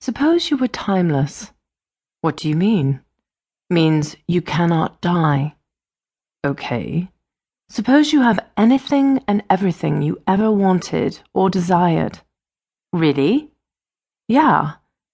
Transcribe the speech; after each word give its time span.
Suppose 0.00 0.50
you 0.50 0.56
were 0.56 0.68
timeless. 0.68 1.52
What 2.22 2.38
do 2.38 2.48
you 2.48 2.56
mean? 2.56 3.00
Means 3.68 4.16
you 4.26 4.40
cannot 4.40 5.00
die. 5.02 5.54
Okay. 6.44 7.10
Suppose 7.68 8.12
you 8.12 8.22
have 8.22 8.40
anything 8.56 9.22
and 9.28 9.42
everything 9.50 10.00
you 10.00 10.20
ever 10.26 10.50
wanted 10.50 11.20
or 11.34 11.50
desired. 11.50 12.20
Really? 12.92 13.50
Yeah, 14.26 14.72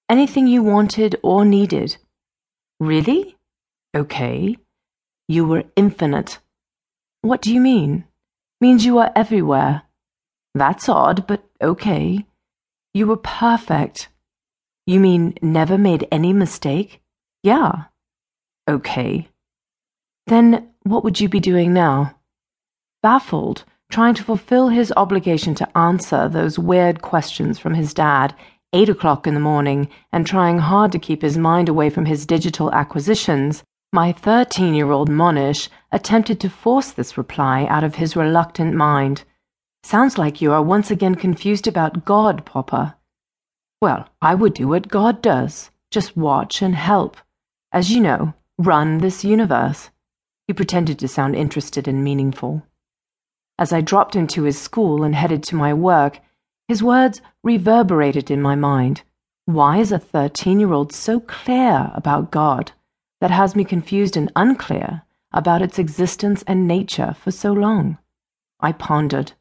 anything 0.09 0.47
you 0.47 0.63
wanted 0.63 1.17
or 1.23 1.45
needed. 1.45 1.97
Really? 2.79 3.37
Okay. 3.95 4.57
You 5.29 5.47
were 5.47 5.65
infinite. 5.75 6.39
What 7.23 7.43
do 7.43 7.53
you 7.53 7.61
mean? 7.61 8.05
Means 8.61 8.87
you 8.87 8.99
are 8.99 9.11
everywhere. 9.17 9.83
That's 10.55 10.89
odd, 10.89 11.27
but 11.27 11.45
okay. 11.61 12.25
You 12.95 13.09
were 13.09 13.17
perfect. 13.17 14.09
You 14.87 15.01
mean 15.01 15.35
never 15.43 15.77
made 15.77 16.07
any 16.13 16.33
mistake? 16.33 17.01
Yeah. 17.43 17.85
Okay. 18.69 19.29
Then 20.27 20.69
what 20.85 21.03
would 21.03 21.21
you 21.21 21.29
be 21.29 21.41
doing 21.41 21.73
now? 21.73 22.15
Baffled, 23.03 23.65
trying 23.91 24.15
to 24.15 24.23
fulfill 24.23 24.69
his 24.69 24.93
obligation 24.97 25.55
to 25.57 25.79
answer 25.79 26.29
those 26.29 26.59
weird 26.59 27.03
questions 27.03 27.59
from 27.59 27.75
his 27.75 27.93
dad, 27.93 28.35
eight 28.73 28.89
o'clock 28.89 29.27
in 29.27 29.35
the 29.35 29.41
morning, 29.41 29.89
and 30.13 30.25
trying 30.25 30.59
hard 30.59 30.93
to 30.93 30.99
keep 31.01 31.23
his 31.23 31.37
mind 31.37 31.69
away 31.69 31.91
from 31.91 32.07
his 32.07 32.27
digital 32.27 32.73
acquisitions, 32.73 33.65
my 33.93 34.13
13 34.13 34.75
year 34.75 34.91
old 34.91 35.09
Monish 35.09 35.69
attempted 35.91 36.39
to 36.41 36.51
force 36.51 36.93
this 36.93 37.19
reply 37.19 37.67
out 37.67 37.83
of 37.83 37.97
his 37.97 38.15
reluctant 38.15 38.75
mind. 38.75 39.25
Sounds 39.83 40.19
like 40.19 40.41
you 40.41 40.53
are 40.53 40.63
once 40.63 40.91
again 40.91 41.15
confused 41.15 41.67
about 41.67 42.05
God, 42.05 42.45
Papa. 42.45 42.97
Well, 43.81 44.09
I 44.21 44.35
would 44.35 44.55
do 44.55 44.69
what 44.69 44.89
God 44.89 45.23
does 45.23 45.71
just 45.91 46.17
watch 46.17 46.63
and 46.63 46.75
help. 46.75 47.17
As 47.73 47.91
you 47.91 48.01
know, 48.01 48.35
run 48.59 48.99
this 48.99 49.25
universe. 49.25 49.91
He 50.47 50.53
pretended 50.53 50.99
to 50.99 51.09
sound 51.09 51.37
interested 51.37 51.87
and 51.87 52.03
meaningful. 52.03 52.63
As 53.59 53.73
I 53.73 53.81
dropped 53.81 54.17
into 54.17 54.43
his 54.43 54.61
school 54.61 55.03
and 55.03 55.15
headed 55.15 55.43
to 55.45 55.57
my 55.57 55.73
work, 55.73 56.21
his 56.69 56.83
words 56.83 57.21
reverberated 57.43 58.31
in 58.31 58.43
my 58.43 58.55
mind. 58.55 59.03
Why 59.45 59.79
is 59.79 59.93
a 59.93 59.99
13 59.99 60.61
year 60.61 60.73
old 60.73 60.93
so 60.93 61.21
clear 61.21 61.91
about 61.95 62.31
God? 62.31 62.73
that 63.21 63.31
has 63.31 63.57
me 63.57 63.65
confused 63.65 64.17
and 64.17 64.31
unclear 64.37 65.03
about 65.33 65.63
its 65.63 65.79
existence 65.79 66.45
and 66.47 66.67
nature 66.67 67.15
for 67.19 67.31
so 67.31 67.53
long? 67.53 67.99
I 68.61 68.73
pondered. 68.73 69.33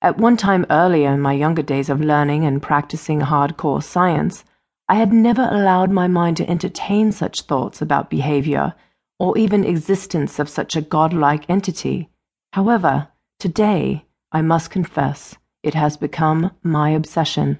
At 0.00 0.16
one 0.16 0.36
time 0.36 0.64
earlier 0.70 1.12
in 1.12 1.20
my 1.20 1.32
younger 1.32 1.62
days 1.62 1.90
of 1.90 2.00
learning 2.00 2.44
and 2.44 2.62
practicing 2.62 3.20
hardcore 3.20 3.82
science, 3.82 4.44
I 4.88 4.94
had 4.94 5.12
never 5.12 5.48
allowed 5.50 5.90
my 5.90 6.06
mind 6.06 6.36
to 6.36 6.48
entertain 6.48 7.10
such 7.10 7.42
thoughts 7.42 7.82
about 7.82 8.08
behavior 8.08 8.74
or 9.18 9.36
even 9.36 9.64
existence 9.64 10.38
of 10.38 10.48
such 10.48 10.76
a 10.76 10.82
godlike 10.82 11.50
entity. 11.50 12.10
However, 12.52 13.08
today, 13.40 14.04
I 14.30 14.40
must 14.40 14.70
confess, 14.70 15.36
it 15.64 15.74
has 15.74 15.96
become 15.96 16.52
my 16.62 16.90
obsession. 16.90 17.58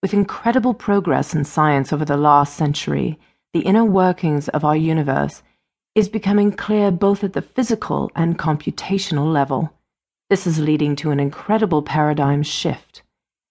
With 0.00 0.14
incredible 0.14 0.74
progress 0.74 1.34
in 1.34 1.44
science 1.44 1.92
over 1.92 2.04
the 2.04 2.16
last 2.16 2.54
century, 2.54 3.18
the 3.52 3.62
inner 3.62 3.84
workings 3.84 4.48
of 4.50 4.64
our 4.64 4.76
universe 4.76 5.42
is 5.96 6.08
becoming 6.08 6.52
clear 6.52 6.92
both 6.92 7.24
at 7.24 7.32
the 7.32 7.42
physical 7.42 8.12
and 8.14 8.38
computational 8.38 9.30
level. 9.32 9.72
This 10.32 10.46
is 10.46 10.58
leading 10.58 10.96
to 10.96 11.10
an 11.10 11.20
incredible 11.20 11.82
paradigm 11.82 12.42
shift. 12.42 13.02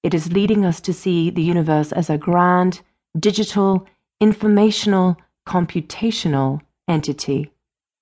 It 0.01 0.15
is 0.15 0.31
leading 0.31 0.65
us 0.65 0.81
to 0.81 0.93
see 0.93 1.29
the 1.29 1.43
universe 1.43 1.91
as 1.91 2.09
a 2.09 2.17
grand, 2.17 2.81
digital, 3.15 3.85
informational, 4.19 5.15
computational 5.47 6.61
entity, 6.87 7.51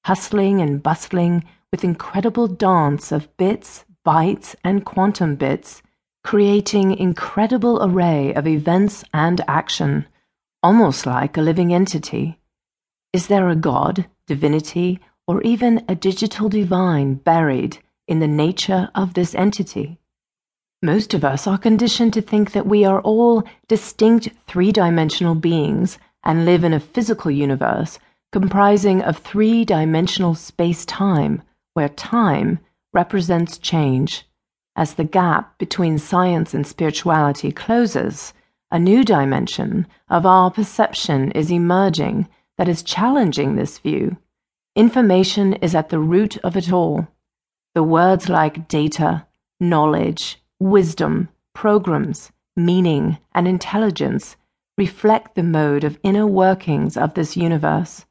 hustling 0.06 0.62
and 0.62 0.82
bustling 0.82 1.44
with 1.74 1.84
incredible 1.84 2.48
dance 2.48 3.12
of 3.12 3.36
bits, 3.36 3.84
bytes, 4.08 4.56
and 4.64 4.86
quantum 4.86 5.36
bits, 5.36 5.82
creating 6.24 6.96
incredible 6.96 7.84
array 7.84 8.34
of 8.34 8.48
events 8.48 9.04
and 9.14 9.42
action 9.46 10.08
almost 10.64 11.06
like 11.06 11.36
a 11.36 11.42
living 11.42 11.74
entity. 11.74 12.40
Is 13.12 13.28
there 13.28 13.50
a 13.50 13.58
God, 13.58 14.06
divinity, 14.26 15.02
or 15.28 15.42
even 15.42 15.84
a 15.90 15.96
digital 15.96 16.48
divine 16.48 17.16
buried 17.16 17.80
in 18.10 18.20
the 18.20 18.28
nature 18.28 18.90
of 18.96 19.14
this 19.14 19.34
entity? 19.36 20.00
Most 20.82 21.14
of 21.14 21.24
us 21.24 21.48
are 21.48 21.58
conditioned 21.58 22.14
to 22.14 22.22
think 22.22 22.52
that 22.52 22.66
we 22.66 22.84
are 22.84 23.02
all 23.02 23.44
distinct 23.68 24.30
three 24.48 24.72
dimensional 24.72 25.36
beings 25.36 26.00
and 26.24 26.44
live 26.44 26.64
in 26.64 26.74
a 26.74 26.80
physical 26.80 27.32
universe 27.32 28.00
comprising 28.32 29.02
of 29.02 29.18
three 29.18 29.66
dimensional 29.66 30.36
space 30.36 30.86
time, 30.86 31.42
where 31.74 31.90
time 31.90 32.60
represents 32.94 33.58
change. 33.58 34.26
As 34.76 34.94
the 34.94 35.04
gap 35.04 35.58
between 35.58 35.98
science 35.98 36.54
and 36.54 36.66
spirituality 36.66 37.52
closes, 37.52 38.34
a 38.72 38.80
new 38.80 39.04
dimension 39.04 39.88
of 40.10 40.26
our 40.26 40.52
perception 40.52 41.32
is 41.32 41.52
emerging 41.52 42.28
that 42.58 42.68
is 42.68 42.84
challenging 42.84 43.56
this 43.56 43.80
view. 43.80 44.18
Information 44.76 45.54
is 45.54 45.74
at 45.74 45.90
the 45.90 46.00
root 46.00 46.38
of 46.38 46.56
it 46.56 46.72
all. 46.72 47.08
The 47.76 47.84
words 47.84 48.30
like 48.30 48.68
data, 48.68 49.28
knowledge, 49.60 50.42
wisdom, 50.60 51.30
programs, 51.54 52.32
meaning, 52.56 53.18
and 53.34 53.48
intelligence 53.48 54.36
reflect 54.78 55.36
the 55.36 55.44
mode 55.44 55.84
of 55.84 56.00
inner 56.04 56.26
workings 56.26 56.98
of 56.98 57.14
this 57.14 57.38
universe. 57.38 58.06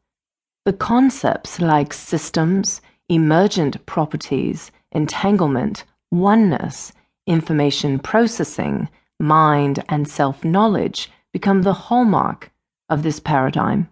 The 0.65 0.73
concepts 0.73 1.61
like 1.61 1.93
systems, 1.93 2.81
emergent 3.09 3.85
properties, 3.87 4.71
entanglement, 4.93 5.85
oneness, 6.11 6.93
information 7.27 7.99
processing, 7.99 8.89
mind, 9.19 9.83
and 9.89 10.07
self 10.07 10.45
knowledge 10.45 11.11
become 11.33 11.63
the 11.63 11.73
hallmark 11.73 12.53
of 12.89 13.03
this 13.03 13.21
paradigm. 13.21 13.89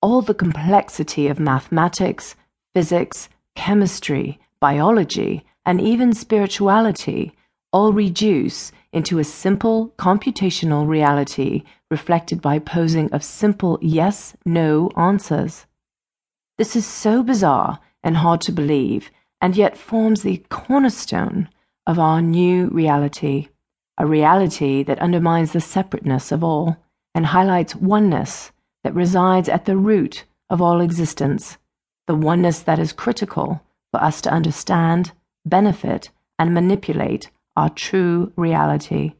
All 0.00 0.22
the 0.22 0.34
complexity 0.34 1.28
of 1.28 1.38
mathematics, 1.40 2.36
physics, 2.74 3.28
chemistry, 3.54 4.38
biology, 4.60 5.44
and 5.64 5.80
even 5.80 6.12
spirituality 6.12 7.32
all 7.72 7.92
reduce 7.92 8.72
into 8.92 9.18
a 9.18 9.24
simple 9.24 9.92
computational 9.98 10.86
reality 10.86 11.62
reflected 11.90 12.40
by 12.40 12.58
posing 12.58 13.12
of 13.12 13.22
simple 13.22 13.78
yes 13.82 14.36
no 14.44 14.90
answers. 14.96 15.66
This 16.58 16.74
is 16.74 16.86
so 16.86 17.22
bizarre 17.22 17.80
and 18.02 18.16
hard 18.16 18.40
to 18.42 18.52
believe, 18.52 19.10
and 19.40 19.56
yet 19.56 19.76
forms 19.76 20.22
the 20.22 20.42
cornerstone 20.48 21.48
of 21.86 21.98
our 21.98 22.22
new 22.22 22.68
reality 22.68 23.48
a 23.98 24.06
reality 24.06 24.82
that 24.82 24.98
undermines 24.98 25.52
the 25.52 25.60
separateness 25.60 26.30
of 26.30 26.44
all 26.44 26.76
and 27.14 27.26
highlights 27.26 27.74
oneness 27.74 28.52
that 28.84 28.94
resides 28.94 29.48
at 29.48 29.64
the 29.64 29.76
root 29.76 30.24
of 30.50 30.60
all 30.60 30.80
existence, 30.80 31.56
the 32.06 32.14
oneness 32.14 32.60
that 32.60 32.78
is 32.78 32.92
critical 32.92 33.62
for 33.96 34.04
us 34.04 34.20
to 34.20 34.30
understand, 34.30 35.12
benefit, 35.46 36.10
and 36.38 36.52
manipulate 36.52 37.30
our 37.56 37.70
true 37.70 38.30
reality. 38.36 39.14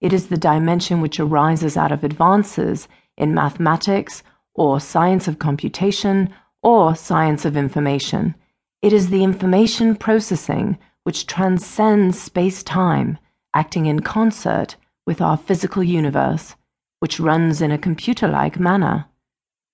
It 0.00 0.12
is 0.12 0.26
the 0.26 0.36
dimension 0.36 1.00
which 1.00 1.20
arises 1.20 1.76
out 1.76 1.92
of 1.92 2.02
advances 2.02 2.88
in 3.16 3.34
mathematics 3.34 4.24
or 4.52 4.80
science 4.80 5.28
of 5.28 5.38
computation 5.38 6.34
or 6.60 6.96
science 6.96 7.44
of 7.44 7.56
information. 7.56 8.34
It 8.82 8.92
is 8.92 9.10
the 9.10 9.22
information 9.22 9.94
processing 9.94 10.76
which 11.04 11.28
transcends 11.28 12.20
space 12.20 12.64
time 12.64 13.16
acting 13.54 13.86
in 13.86 14.00
concert 14.00 14.74
with 15.06 15.20
our 15.20 15.36
physical 15.36 15.84
universe, 15.84 16.56
which 16.98 17.20
runs 17.20 17.62
in 17.62 17.70
a 17.70 17.78
computer 17.78 18.26
like 18.26 18.58
manner. 18.58 19.04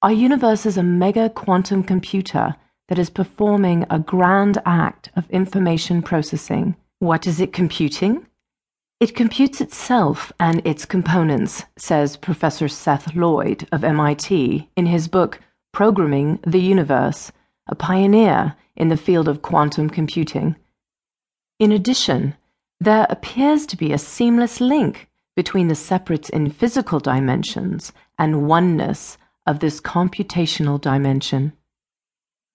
Our 0.03 0.13
universe 0.13 0.67
is 0.67 0.77
a 0.77 0.83
mega 0.83 1.31
quantum 1.31 1.83
computer 1.83 2.57
that 2.91 2.99
is 2.99 3.09
performing 3.09 3.87
a 3.89 4.01
grand 4.01 4.61
act 4.67 5.11
of 5.15 5.31
information 5.31 6.03
processing. 6.03 6.75
What 6.99 7.25
is 7.25 7.41
it 7.41 7.53
computing? 7.53 8.27
It 8.99 9.15
computes 9.15 9.61
itself 9.61 10.33
and 10.41 10.61
its 10.67 10.85
components, 10.85 11.65
says 11.79 12.17
Professor 12.17 12.67
Seth 12.67 13.15
Lloyd 13.15 13.67
of 13.71 13.85
MIT 13.85 14.69
in 14.77 14.87
his 14.87 15.07
book 15.07 15.41
Programming 15.73 16.41
the 16.45 16.61
Universe, 16.61 17.31
a 17.69 17.77
pioneer 17.77 18.57
in 18.75 18.89
the 18.89 18.97
field 18.97 19.29
of 19.29 19.41
quantum 19.41 19.89
computing. 19.89 20.57
In 21.61 21.71
addition, 21.71 22.35
there 22.81 23.07
appears 23.09 23.67
to 23.67 23.77
be 23.77 23.93
a 23.93 23.99
seamless 23.99 24.61
link 24.61 25.09
between 25.37 25.69
the 25.69 25.77
separates 25.77 26.29
in 26.29 26.51
physical 26.51 26.99
dimensions 26.99 27.93
and 28.19 28.49
oneness 28.49 29.17
of 29.47 29.61
this 29.61 29.81
computational 29.81 30.81
dimension. 30.81 31.53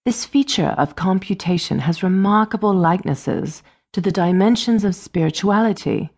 This 0.06 0.24
feature 0.24 0.72
of 0.78 0.94
computation 0.94 1.80
has 1.80 2.04
remarkable 2.04 2.72
likenesses 2.72 3.64
to 3.92 4.00
the 4.00 4.12
dimensions 4.12 4.84
of 4.84 4.94
spirituality. 4.94 6.10